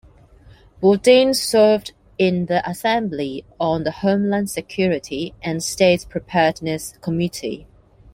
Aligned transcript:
Bodine 0.79 1.35
served 1.35 1.91
in 2.17 2.47
the 2.47 2.67
Assembly 2.67 3.45
on 3.59 3.83
the 3.83 3.91
Homeland 3.91 4.49
Security 4.49 5.35
and 5.43 5.61
State 5.61 6.07
Preparedness 6.09 6.93
Committee. 7.01 7.67